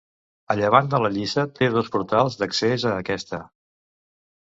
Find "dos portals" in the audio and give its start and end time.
1.77-2.41